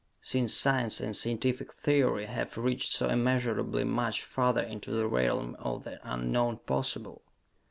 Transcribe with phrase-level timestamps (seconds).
[0.19, 5.83] since science and scientific theory have reached so immeasurably much farther into the Realm of
[5.83, 7.21] the Unknown Possible?